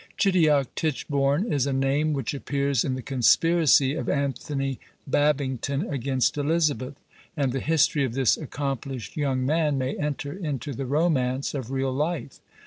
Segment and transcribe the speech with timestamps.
[0.17, 6.95] Chidiock Titchbourne is a name which appears in the conspiracy of Anthony Babington against Elizabeth,
[7.37, 11.93] and the history of this accomplished young man may enter into the romance of real
[11.93, 12.39] life.